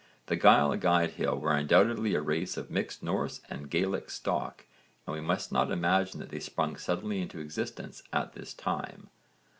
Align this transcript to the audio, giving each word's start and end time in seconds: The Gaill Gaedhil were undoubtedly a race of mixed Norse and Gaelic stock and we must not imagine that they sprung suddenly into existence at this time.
The 0.25 0.35
Gaill 0.35 0.75
Gaedhil 0.79 1.37
were 1.39 1.53
undoubtedly 1.55 2.15
a 2.15 2.21
race 2.23 2.57
of 2.57 2.71
mixed 2.71 3.03
Norse 3.03 3.39
and 3.51 3.69
Gaelic 3.69 4.09
stock 4.09 4.65
and 5.05 5.13
we 5.13 5.21
must 5.21 5.51
not 5.51 5.69
imagine 5.71 6.19
that 6.21 6.29
they 6.29 6.39
sprung 6.39 6.75
suddenly 6.75 7.21
into 7.21 7.37
existence 7.37 8.01
at 8.11 8.33
this 8.33 8.55
time. 8.55 9.11